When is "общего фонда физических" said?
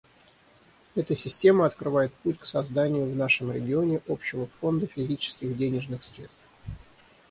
4.07-5.55